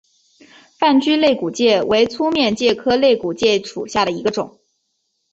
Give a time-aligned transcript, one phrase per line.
[0.79, 4.57] 范睢肋骨介为粗面介科肋骨介属下的一个种。